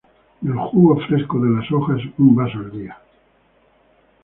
Del 0.41 0.55
jugo 0.57 0.99
fresco 1.05 1.39
de 1.39 1.51
las 1.51 1.71
hojas, 1.71 2.01
un 2.17 2.35
vaso 2.35 2.57
al 2.57 2.71
día. 2.71 2.97